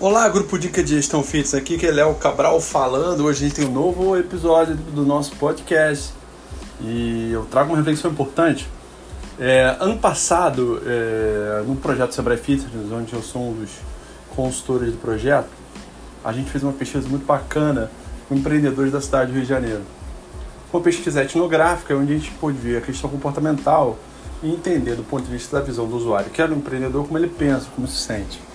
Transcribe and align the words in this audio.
Olá, 0.00 0.28
grupo 0.28 0.56
Dica 0.56 0.80
de 0.80 0.94
Gestão 0.94 1.24
Fitness, 1.24 1.54
aqui 1.54 1.76
que 1.76 1.84
é 1.84 1.90
Léo 1.90 2.14
Cabral 2.14 2.60
falando. 2.60 3.24
Hoje 3.24 3.44
a 3.44 3.48
gente 3.48 3.56
tem 3.56 3.66
um 3.66 3.72
novo 3.72 4.16
episódio 4.16 4.76
do 4.76 5.04
nosso 5.04 5.34
podcast 5.34 6.14
e 6.80 7.32
eu 7.32 7.44
trago 7.46 7.70
uma 7.70 7.78
reflexão 7.78 8.08
importante. 8.12 8.68
É, 9.40 9.76
ano 9.80 9.98
passado, 9.98 10.80
é, 10.86 11.64
no 11.66 11.74
projeto 11.74 12.12
Sebrae 12.12 12.36
Fitness, 12.36 12.92
onde 12.92 13.12
eu 13.12 13.20
sou 13.20 13.50
um 13.50 13.54
dos 13.54 13.70
consultores 14.36 14.92
do 14.92 14.98
projeto, 14.98 15.48
a 16.24 16.32
gente 16.32 16.48
fez 16.48 16.62
uma 16.62 16.72
pesquisa 16.72 17.08
muito 17.08 17.26
bacana 17.26 17.90
com 18.28 18.36
empreendedores 18.36 18.92
da 18.92 19.00
cidade 19.00 19.32
do 19.32 19.34
Rio 19.34 19.42
de 19.42 19.48
Janeiro. 19.48 19.82
Uma 20.72 20.80
pesquisa 20.80 21.24
etnográfica, 21.24 21.96
onde 21.96 22.14
a 22.14 22.16
gente 22.16 22.30
pôde 22.40 22.56
ver 22.56 22.76
a 22.76 22.80
questão 22.80 23.10
comportamental 23.10 23.98
e 24.44 24.48
entender 24.48 24.94
do 24.94 25.02
ponto 25.02 25.24
de 25.24 25.32
vista 25.32 25.58
da 25.58 25.64
visão 25.64 25.88
do 25.88 25.96
usuário, 25.96 26.30
que 26.30 26.40
era 26.40 26.52
o 26.52 26.56
empreendedor, 26.56 27.04
como 27.04 27.18
ele 27.18 27.26
pensa, 27.26 27.66
como 27.74 27.88
se 27.88 27.96
sente. 27.96 28.46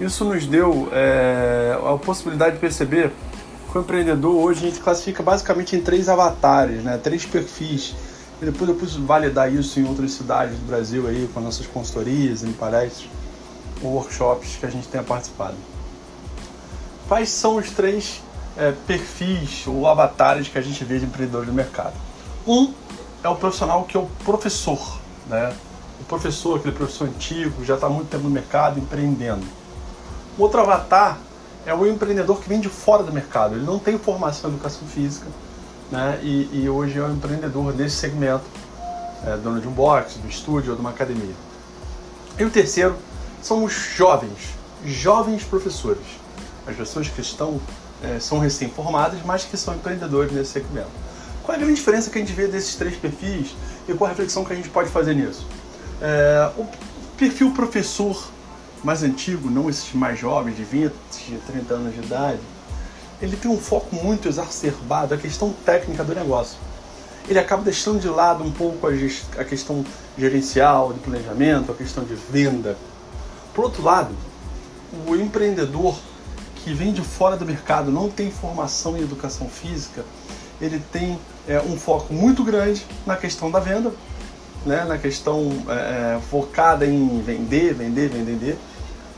Isso 0.00 0.24
nos 0.24 0.46
deu 0.46 0.88
é, 0.92 1.78
a 1.84 1.98
possibilidade 1.98 2.54
de 2.54 2.60
perceber 2.60 3.12
que 3.70 3.76
o 3.76 3.82
empreendedor 3.82 4.34
hoje 4.34 4.66
a 4.66 4.70
gente 4.70 4.80
classifica 4.80 5.22
basicamente 5.22 5.76
em 5.76 5.82
três 5.82 6.08
avatares, 6.08 6.82
né? 6.82 6.96
três 6.96 7.26
perfis. 7.26 7.94
E 8.40 8.46
depois 8.46 8.70
eu 8.70 8.76
pude 8.76 8.98
validar 9.02 9.52
isso 9.52 9.78
em 9.78 9.86
outras 9.86 10.12
cidades 10.12 10.58
do 10.58 10.66
Brasil 10.66 11.06
aí, 11.06 11.28
com 11.34 11.40
nossas 11.40 11.66
consultorias, 11.66 12.42
em 12.42 12.52
palestras 12.52 13.10
ou 13.82 13.92
workshops 13.92 14.56
que 14.58 14.64
a 14.64 14.70
gente 14.70 14.88
tenha 14.88 15.04
participado. 15.04 15.56
Quais 17.06 17.28
são 17.28 17.56
os 17.56 17.68
três 17.70 18.22
é, 18.56 18.72
perfis 18.86 19.66
ou 19.66 19.86
avatares 19.86 20.48
que 20.48 20.56
a 20.56 20.62
gente 20.62 20.82
vê 20.82 20.98
de 20.98 21.04
empreendedores 21.04 21.46
no 21.46 21.52
mercado? 21.54 21.94
Um 22.46 22.72
é 23.22 23.28
o 23.28 23.36
profissional 23.36 23.84
que 23.84 23.98
é 23.98 24.00
o 24.00 24.06
professor, 24.24 24.98
né? 25.26 25.54
O 26.00 26.04
professor, 26.04 26.58
aquele 26.58 26.74
professor 26.74 27.06
antigo, 27.06 27.62
já 27.62 27.74
está 27.74 27.90
muito 27.90 28.08
tempo 28.08 28.24
no 28.24 28.30
mercado 28.30 28.80
empreendendo 28.80 29.59
o 30.38 30.42
outro 30.42 30.60
avatar 30.60 31.18
é 31.66 31.74
o 31.74 31.86
empreendedor 31.86 32.40
que 32.40 32.48
vem 32.48 32.60
de 32.60 32.68
fora 32.68 33.02
do 33.02 33.12
mercado. 33.12 33.54
Ele 33.54 33.64
não 33.64 33.78
tem 33.78 33.98
formação 33.98 34.50
em 34.50 34.54
educação 34.54 34.86
física 34.88 35.26
né? 35.90 36.18
e, 36.22 36.62
e 36.62 36.70
hoje 36.70 36.98
é 36.98 37.02
um 37.02 37.12
empreendedor 37.12 37.74
nesse 37.74 37.96
segmento, 37.96 38.44
é, 39.26 39.36
dono 39.36 39.60
de 39.60 39.68
um 39.68 39.72
box, 39.72 40.18
do 40.18 40.28
estúdio 40.28 40.70
ou 40.70 40.76
de 40.76 40.80
uma 40.80 40.90
academia. 40.90 41.34
E 42.38 42.44
o 42.44 42.50
terceiro 42.50 42.96
são 43.42 43.64
os 43.64 43.72
jovens, 43.72 44.54
jovens 44.84 45.44
professores. 45.44 46.06
As 46.66 46.76
pessoas 46.76 47.08
que 47.08 47.20
estão, 47.20 47.60
é, 48.02 48.18
são 48.18 48.38
recém-formadas, 48.38 49.20
mas 49.24 49.44
que 49.44 49.56
são 49.56 49.74
empreendedores 49.74 50.32
nesse 50.32 50.52
segmento. 50.52 50.88
Qual 51.42 51.54
é 51.54 51.56
a 51.56 51.60
grande 51.60 51.76
diferença 51.76 52.10
que 52.10 52.18
a 52.18 52.20
gente 52.20 52.32
vê 52.32 52.46
desses 52.46 52.76
três 52.76 52.96
perfis 52.96 53.54
e 53.88 53.92
qual 53.94 54.06
a 54.06 54.10
reflexão 54.10 54.44
que 54.44 54.52
a 54.52 54.56
gente 54.56 54.68
pode 54.68 54.88
fazer 54.88 55.14
nisso? 55.14 55.46
É, 56.00 56.50
o 56.56 56.66
perfil 57.16 57.52
professor 57.52 58.30
mais 58.84 59.02
antigo, 59.02 59.50
não 59.50 59.68
esses 59.68 59.92
mais 59.94 60.18
jovens, 60.18 60.56
de 60.56 60.64
20, 60.64 60.92
30 61.46 61.74
anos 61.74 61.94
de 61.94 62.00
idade, 62.00 62.40
ele 63.20 63.36
tem 63.36 63.50
um 63.50 63.58
foco 63.58 63.94
muito 63.94 64.28
exacerbado 64.28 65.14
a 65.14 65.18
questão 65.18 65.52
técnica 65.64 66.02
do 66.02 66.14
negócio. 66.14 66.58
Ele 67.28 67.38
acaba 67.38 67.62
deixando 67.62 68.00
de 68.00 68.08
lado 68.08 68.42
um 68.42 68.50
pouco 68.50 68.86
a, 68.86 69.44
questão 69.44 69.84
gerencial, 70.16 70.92
de 70.92 71.00
planejamento, 71.00 71.70
a 71.70 71.74
questão 71.74 72.02
de 72.02 72.14
venda. 72.14 72.76
Por 73.54 73.64
outro 73.64 73.82
lado, 73.82 74.14
o 75.06 75.14
empreendedor 75.14 75.96
que 76.56 76.72
vem 76.72 76.92
de 76.92 77.02
fora 77.02 77.36
do 77.36 77.46
mercado, 77.46 77.90
não 77.90 78.10
tem 78.10 78.30
formação 78.30 78.96
em 78.96 79.02
educação 79.02 79.48
física, 79.48 80.04
ele 80.60 80.82
tem 80.92 81.18
é, 81.48 81.60
um 81.60 81.76
foco 81.76 82.12
muito 82.12 82.44
grande 82.44 82.84
na 83.06 83.16
questão 83.16 83.50
da 83.50 83.60
venda, 83.60 83.92
né, 84.64 84.84
na 84.84 84.98
questão 84.98 85.50
é, 85.68 86.16
é 86.16 86.20
focada 86.30 86.84
em 86.84 87.22
vender, 87.22 87.74
vender, 87.74 88.08
vender, 88.08 88.58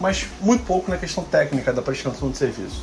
mas 0.00 0.26
muito 0.40 0.64
pouco 0.64 0.90
na 0.90 0.96
questão 0.96 1.22
técnica 1.22 1.72
da 1.72 1.82
prestação 1.82 2.30
de 2.30 2.38
serviço. 2.38 2.82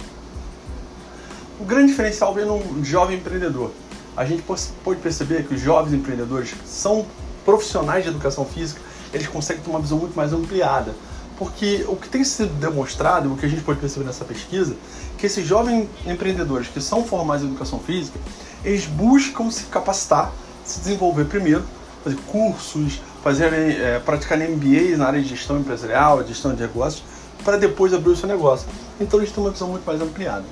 O 1.60 1.66
grande 1.66 1.88
diferencial 1.88 2.34
vem 2.34 2.46
no 2.46 2.86
jovem 2.86 3.18
empreendedor. 3.18 3.72
A 4.16 4.24
gente 4.24 4.44
pode 4.44 5.00
perceber 5.02 5.48
que 5.48 5.56
os 5.56 5.62
jovens 5.62 5.94
empreendedores 5.94 6.54
são 6.66 7.06
profissionais 7.44 8.04
de 8.04 8.10
educação 8.10 8.46
física, 8.46 8.80
eles 9.14 9.28
conseguem 9.28 9.64
ter 9.64 9.70
uma 9.70 9.80
visão 9.80 9.98
muito 9.98 10.16
mais 10.16 10.34
ampliada. 10.34 10.94
Porque 11.38 11.86
o 11.88 11.96
que 11.96 12.10
tem 12.10 12.24
sido 12.24 12.54
demonstrado, 12.60 13.32
o 13.32 13.38
que 13.38 13.46
a 13.46 13.50
gente 13.50 13.62
pode 13.62 13.80
perceber 13.80 14.06
nessa 14.06 14.26
pesquisa, 14.26 14.76
que 15.18 15.26
esses 15.26 15.46
jovens 15.46 15.88
empreendedores 16.06 16.68
que 16.68 16.82
são 16.82 17.04
formados 17.04 17.44
em 17.44 17.48
educação 17.48 17.80
física, 17.80 18.20
eles 18.64 18.86
buscam 18.86 19.50
se 19.52 19.64
capacitar, 19.66 20.32
se 20.66 20.80
desenvolver 20.80 21.26
primeiro, 21.26 21.64
fazer 22.04 22.18
cursos, 22.28 23.02
fazer, 23.24 23.54
é, 23.54 24.00
praticar 24.00 24.38
MBAs 24.38 24.98
na 24.98 25.08
área 25.08 25.22
de 25.22 25.28
gestão 25.28 25.60
empresarial, 25.60 26.26
gestão 26.26 26.54
de 26.54 26.62
negócios, 26.62 27.04
para 27.44 27.58
depois 27.58 27.94
abrir 27.94 28.12
o 28.12 28.16
seu 28.16 28.28
negócio. 28.28 28.68
Então 29.00 29.20
eles 29.20 29.32
têm 29.32 29.44
uma 29.44 29.52
visão 29.52 29.70
muito 29.70 29.86
mais 29.86 30.02
ampliada. 30.02 30.46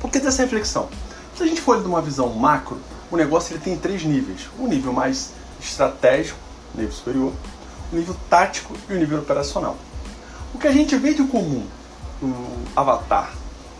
Por 0.00 0.10
que 0.10 0.20
dessa 0.20 0.42
reflexão? 0.42 0.88
Se 1.36 1.42
a 1.42 1.46
gente 1.46 1.60
for 1.60 1.80
de 1.80 1.86
uma 1.86 2.00
visão 2.00 2.28
macro, 2.30 2.78
o 3.10 3.16
negócio 3.16 3.54
ele 3.54 3.62
tem 3.62 3.76
três 3.76 4.04
níveis. 4.04 4.48
O 4.58 4.66
nível 4.66 4.92
mais 4.92 5.32
estratégico, 5.60 6.38
nível 6.74 6.92
superior, 6.92 7.32
o 7.92 7.96
nível 7.96 8.16
tático 8.28 8.74
e 8.88 8.94
o 8.94 8.98
nível 8.98 9.18
operacional. 9.20 9.76
O 10.54 10.58
que 10.58 10.66
a 10.66 10.72
gente 10.72 10.96
vê 10.96 11.14
de 11.14 11.24
comum 11.24 11.66
no 12.20 12.34
avatar 12.74 13.32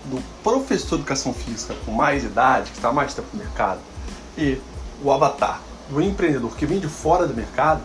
do 0.05 0.23
professor 0.43 0.97
de 0.97 1.03
educação 1.03 1.33
física 1.33 1.75
com 1.85 1.93
mais 1.93 2.25
idade, 2.25 2.71
que 2.71 2.77
está 2.77 2.93
mais 2.93 3.15
tempo 3.15 3.29
no 3.33 3.39
mercado, 3.39 3.81
e 4.37 4.61
o 5.03 5.13
avatar 5.13 5.61
do 5.91 6.01
empreendedor 6.01 6.55
que 6.57 6.67
vem 6.67 6.79
de 6.79 6.89
fora 6.89 7.27
do 7.27 7.35
mercado 7.35 7.83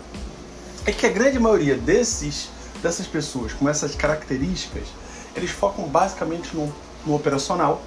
é 0.85 0.91
que 0.91 1.05
a 1.05 1.09
grande 1.09 1.39
maioria 1.39 1.75
desses, 1.75 2.49
dessas 2.83 3.07
pessoas 3.07 3.53
com 3.53 3.67
essas 3.67 3.95
características, 3.95 4.83
eles 5.35 5.49
focam 5.49 5.85
basicamente 5.85 6.55
no, 6.55 6.71
no 7.05 7.15
operacional, 7.15 7.81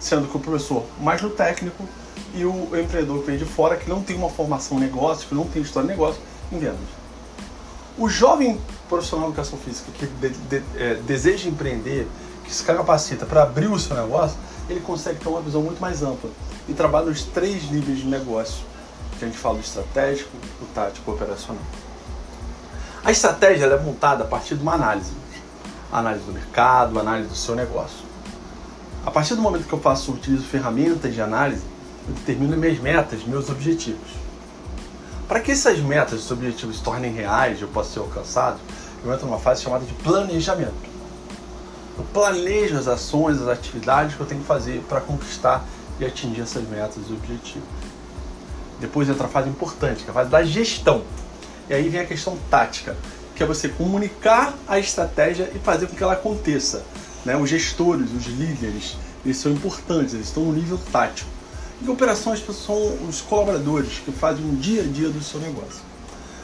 sendo 0.00 0.26
que 0.28 0.36
o 0.36 0.40
professor 0.40 0.84
mais 1.00 1.22
no 1.22 1.30
técnico 1.30 1.88
e 2.34 2.44
o 2.44 2.64
empreendedor 2.78 3.20
que 3.20 3.26
vem 3.26 3.38
de 3.38 3.44
fora, 3.44 3.76
que 3.76 3.88
não 3.88 4.02
tem 4.02 4.16
uma 4.16 4.28
formação 4.28 4.78
em 4.78 4.80
negócio, 4.80 5.28
que 5.28 5.34
não 5.34 5.46
tem 5.46 5.62
história 5.62 5.88
de 5.88 5.94
negócio, 5.94 6.20
em 6.50 6.58
vendas. 6.58 6.80
O 7.96 8.08
jovem 8.08 8.60
profissional 8.88 9.26
de 9.26 9.32
educação 9.32 9.58
física 9.58 9.90
que 9.92 10.06
de, 10.06 10.28
de, 10.30 10.62
é, 10.76 10.94
deseja 11.06 11.48
empreender, 11.48 12.08
que 12.44 12.52
se 12.52 12.64
capacita 12.64 13.24
para 13.24 13.44
abrir 13.44 13.70
o 13.70 13.78
seu 13.78 13.94
negócio, 13.94 14.36
ele 14.68 14.80
consegue 14.80 15.20
ter 15.20 15.28
uma 15.28 15.40
visão 15.40 15.62
muito 15.62 15.80
mais 15.80 16.02
ampla 16.02 16.30
e 16.68 16.74
trabalha 16.74 17.06
nos 17.06 17.22
três 17.22 17.70
níveis 17.70 17.98
de 17.98 18.06
negócio 18.06 18.64
que 19.18 19.24
a 19.24 19.28
gente 19.28 19.38
fala 19.38 19.60
estratégico, 19.60 20.30
do 20.58 20.66
tático 20.74 21.10
e 21.10 21.14
operacional. 21.14 21.62
A 23.04 23.10
estratégia 23.10 23.66
é 23.66 23.80
montada 23.80 24.22
a 24.22 24.26
partir 24.26 24.54
de 24.54 24.62
uma 24.62 24.74
análise. 24.74 25.10
Análise 25.90 26.24
do 26.24 26.32
mercado, 26.32 27.00
análise 27.00 27.28
do 27.28 27.34
seu 27.34 27.56
negócio. 27.56 27.98
A 29.04 29.10
partir 29.10 29.34
do 29.34 29.42
momento 29.42 29.66
que 29.66 29.72
eu 29.72 29.80
faço, 29.80 30.12
utilizo 30.12 30.44
ferramentas 30.44 31.12
de 31.12 31.20
análise, 31.20 31.64
eu 32.06 32.14
determino 32.14 32.56
minhas 32.56 32.78
metas, 32.78 33.24
meus 33.24 33.50
objetivos. 33.50 34.08
Para 35.26 35.40
que 35.40 35.50
essas 35.50 35.80
metas, 35.80 36.20
esses 36.20 36.30
objetivos 36.30 36.76
se 36.76 36.82
tornem 36.84 37.12
reais, 37.12 37.60
eu 37.60 37.66
possa 37.66 37.94
ser 37.94 37.98
alcançados, 37.98 38.60
eu 39.04 39.12
entro 39.12 39.26
numa 39.26 39.38
fase 39.38 39.64
chamada 39.64 39.84
de 39.84 39.92
planejamento. 39.94 40.92
Eu 41.98 42.04
planejo 42.12 42.78
as 42.78 42.86
ações, 42.86 43.42
as 43.42 43.48
atividades 43.48 44.14
que 44.14 44.20
eu 44.20 44.26
tenho 44.26 44.42
que 44.42 44.46
fazer 44.46 44.80
para 44.88 45.00
conquistar 45.00 45.64
e 45.98 46.04
atingir 46.04 46.42
essas 46.42 46.62
metas 46.68 47.02
e 47.08 47.12
objetivos. 47.12 47.68
Depois 48.78 49.08
entra 49.08 49.26
a 49.26 49.28
fase 49.28 49.48
importante, 49.48 50.04
que 50.04 50.08
é 50.08 50.10
a 50.10 50.14
fase 50.14 50.30
da 50.30 50.44
gestão. 50.44 51.02
E 51.72 51.74
aí 51.74 51.88
vem 51.88 52.02
a 52.02 52.04
questão 52.04 52.36
tática, 52.50 52.94
que 53.34 53.42
é 53.42 53.46
você 53.46 53.66
comunicar 53.66 54.54
a 54.68 54.78
estratégia 54.78 55.50
e 55.54 55.58
fazer 55.58 55.86
com 55.86 55.96
que 55.96 56.02
ela 56.02 56.12
aconteça. 56.12 56.84
Né? 57.24 57.34
Os 57.34 57.48
gestores, 57.48 58.12
os 58.12 58.26
líderes, 58.26 58.98
eles 59.24 59.38
são 59.38 59.50
importantes, 59.50 60.12
eles 60.12 60.26
estão 60.26 60.44
no 60.44 60.52
nível 60.52 60.78
tático. 60.92 61.30
E 61.80 61.88
operações 61.88 62.44
são 62.54 62.76
os 63.08 63.22
colaboradores 63.22 64.02
que 64.04 64.12
fazem 64.12 64.44
o 64.44 64.54
dia 64.54 64.82
a 64.82 64.84
dia 64.84 65.08
do 65.08 65.22
seu 65.22 65.40
negócio. 65.40 65.80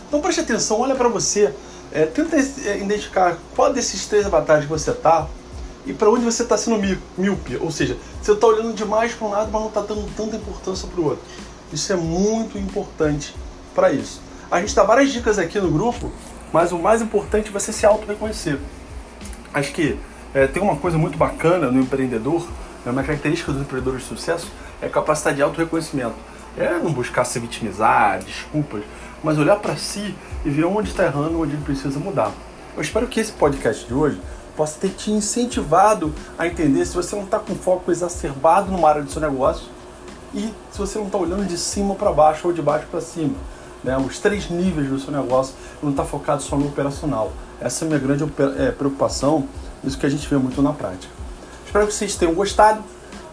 Então 0.08 0.18
preste 0.22 0.40
atenção, 0.40 0.80
olha 0.80 0.94
para 0.94 1.10
você, 1.10 1.52
é, 1.92 2.06
tenta 2.06 2.34
é, 2.34 2.78
identificar 2.78 3.36
qual 3.54 3.70
desses 3.70 4.06
três 4.06 4.24
avatares 4.24 4.64
você 4.64 4.92
está 4.92 5.28
e 5.84 5.92
para 5.92 6.08
onde 6.08 6.24
você 6.24 6.42
está 6.42 6.56
sendo 6.56 6.78
míope. 7.18 7.58
Ou 7.58 7.70
seja, 7.70 7.98
você 8.22 8.32
está 8.32 8.46
olhando 8.46 8.72
demais 8.72 9.12
para 9.12 9.26
um 9.26 9.30
lado, 9.32 9.50
mas 9.52 9.60
não 9.60 9.68
está 9.68 9.82
dando 9.82 10.10
tanta 10.16 10.36
importância 10.36 10.88
para 10.88 10.98
o 10.98 11.04
outro. 11.04 11.24
Isso 11.70 11.92
é 11.92 11.96
muito 11.96 12.56
importante 12.56 13.36
para 13.74 13.92
isso. 13.92 14.26
A 14.50 14.60
gente 14.60 14.74
dá 14.74 14.82
várias 14.82 15.12
dicas 15.12 15.38
aqui 15.38 15.60
no 15.60 15.70
grupo, 15.70 16.10
mas 16.50 16.72
o 16.72 16.78
mais 16.78 17.02
importante 17.02 17.50
é 17.50 17.52
você 17.52 17.70
se 17.70 17.84
auto-reconhecer. 17.84 18.58
Acho 19.52 19.72
que 19.72 19.98
é, 20.32 20.46
tem 20.46 20.62
uma 20.62 20.76
coisa 20.76 20.96
muito 20.96 21.18
bacana 21.18 21.70
no 21.70 21.78
empreendedor, 21.78 22.48
é 22.86 22.88
uma 22.88 23.02
característica 23.02 23.52
dos 23.52 23.60
empreendedores 23.60 24.02
de 24.02 24.08
sucesso, 24.08 24.50
é 24.80 24.86
a 24.86 24.88
capacidade 24.88 25.36
de 25.36 25.42
auto-reconhecimento. 25.42 26.14
É 26.56 26.78
não 26.78 26.94
buscar 26.94 27.26
se 27.26 27.38
vitimizar, 27.38 28.20
desculpas, 28.20 28.82
mas 29.22 29.36
olhar 29.36 29.56
para 29.56 29.76
si 29.76 30.14
e 30.42 30.48
ver 30.48 30.64
onde 30.64 30.88
está 30.88 31.04
errando, 31.04 31.38
onde 31.38 31.52
ele 31.52 31.62
precisa 31.62 32.00
mudar. 32.00 32.32
Eu 32.74 32.80
espero 32.80 33.06
que 33.06 33.20
esse 33.20 33.32
podcast 33.32 33.86
de 33.86 33.92
hoje 33.92 34.18
possa 34.56 34.80
ter 34.80 34.88
te 34.88 35.10
incentivado 35.10 36.14
a 36.38 36.46
entender 36.46 36.86
se 36.86 36.94
você 36.94 37.14
não 37.14 37.24
está 37.24 37.38
com 37.38 37.54
foco 37.54 37.92
exacerbado 37.92 38.72
numa 38.72 38.88
área 38.88 39.02
do 39.02 39.10
seu 39.10 39.20
negócio, 39.20 39.66
e 40.32 40.52
se 40.70 40.78
você 40.78 40.98
não 40.98 41.06
está 41.06 41.18
olhando 41.18 41.44
de 41.44 41.58
cima 41.58 41.94
para 41.94 42.10
baixo 42.12 42.48
ou 42.48 42.54
de 42.54 42.62
baixo 42.62 42.86
para 42.90 43.02
cima. 43.02 43.34
Né? 43.82 43.96
Os 43.98 44.18
três 44.18 44.50
níveis 44.50 44.88
do 44.88 44.98
seu 44.98 45.12
negócio 45.12 45.54
não 45.82 45.90
está 45.90 46.04
focado 46.04 46.42
só 46.42 46.56
no 46.56 46.66
operacional. 46.66 47.32
Essa 47.60 47.84
é 47.84 47.86
a 47.86 47.88
minha 47.88 48.00
grande 48.00 48.24
é, 48.58 48.70
preocupação 48.70 49.48
isso 49.84 49.98
que 49.98 50.06
a 50.06 50.08
gente 50.08 50.28
vê 50.28 50.36
muito 50.36 50.60
na 50.60 50.72
prática. 50.72 51.12
Espero 51.64 51.86
que 51.86 51.92
vocês 51.92 52.16
tenham 52.16 52.34
gostado 52.34 52.82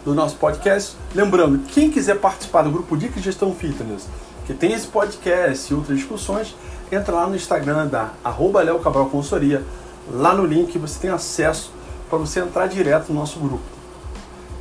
do 0.04 0.14
nosso 0.14 0.36
podcast. 0.36 0.96
Lembrando, 1.14 1.58
quem 1.68 1.90
quiser 1.90 2.18
participar 2.18 2.62
do 2.62 2.70
grupo 2.70 2.96
Dicas 2.96 3.16
de 3.16 3.22
Gestão 3.22 3.54
Fitness, 3.54 4.06
que 4.46 4.54
tem 4.54 4.72
esse 4.72 4.86
podcast 4.86 5.72
e 5.72 5.76
outras 5.76 5.98
discussões, 5.98 6.54
entra 6.90 7.14
lá 7.14 7.26
no 7.26 7.34
Instagram 7.34 7.88
da 7.88 8.10
arroba 8.22 8.64
Cabral 8.78 9.06
Consultoria. 9.06 9.64
Lá 10.08 10.34
no 10.34 10.46
link 10.46 10.78
você 10.78 11.00
tem 11.00 11.10
acesso 11.10 11.72
para 12.08 12.18
você 12.18 12.40
entrar 12.40 12.68
direto 12.68 13.08
no 13.12 13.18
nosso 13.18 13.40
grupo. 13.40 13.64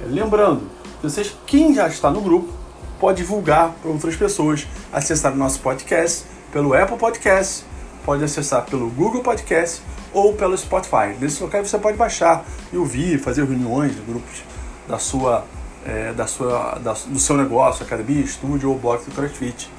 Lembrando, 0.08 0.64
vocês, 1.04 1.36
quem 1.46 1.74
já 1.74 1.88
está 1.88 2.10
no 2.10 2.22
grupo, 2.22 2.52
pode 3.00 3.18
divulgar 3.18 3.74
para 3.82 3.92
outras 3.92 4.16
pessoas, 4.16 4.68
acessar 4.92 5.34
o 5.34 5.36
nosso 5.36 5.60
podcast 5.60 6.26
pelo 6.52 6.74
Apple 6.74 6.98
Podcast, 6.98 7.66
pode 8.06 8.24
acessar 8.24 8.66
pelo 8.66 8.90
Google 8.90 9.22
Podcast 9.22 9.82
ou 10.14 10.34
pelo 10.34 10.58
Spotify. 10.58 11.16
Nesse 11.20 11.44
local 11.44 11.66
você 11.66 11.78
pode 11.78 11.98
baixar 11.98 12.46
e 12.72 12.78
ouvir, 12.78 13.20
fazer 13.20 13.44
reuniões 13.44 13.96
de 13.96 14.02
grupos 14.02 14.44
da 14.88 14.98
sua, 14.98 15.44
é, 15.86 16.14
da 16.14 16.26
sua, 16.28 16.80
da, 16.80 16.94
do 16.94 17.20
seu 17.20 17.36
negócio, 17.36 17.86
academia, 17.86 18.24
estúdio 18.24 18.70
ou 18.70 18.78
bloco 18.78 19.06
do 19.06 19.12
CrossFit. 19.12 19.70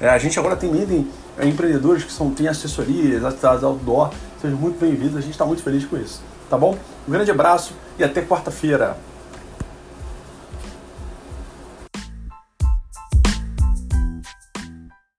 É, 0.00 0.08
a 0.08 0.18
gente 0.18 0.38
agora 0.38 0.56
tem 0.56 0.70
medo 0.70 1.06
é, 1.38 1.46
empreendedores 1.46 2.02
que 2.04 2.12
são, 2.12 2.30
têm 2.30 2.48
assessorias, 2.48 3.24
atividades 3.24 3.62
outdoor. 3.62 4.10
Sejam 4.40 4.58
muito 4.58 4.78
bem-vindos, 4.78 5.16
a 5.16 5.20
gente 5.20 5.32
está 5.32 5.46
muito 5.46 5.62
feliz 5.62 5.84
com 5.84 5.96
isso. 5.96 6.20
Tá 6.50 6.58
bom? 6.58 6.76
Um 7.06 7.12
grande 7.12 7.30
abraço 7.30 7.74
e 7.98 8.04
até 8.04 8.22
quarta-feira. 8.22 8.96